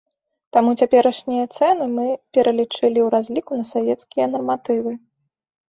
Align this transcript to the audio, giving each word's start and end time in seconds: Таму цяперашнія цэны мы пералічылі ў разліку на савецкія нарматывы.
Таму 0.55 0.71
цяперашнія 0.85 1.43
цэны 1.57 1.85
мы 1.97 2.07
пералічылі 2.33 2.75
ў 3.03 3.07
разліку 3.17 3.51
на 3.63 3.71
савецкія 3.75 4.25
нарматывы. 4.33 4.91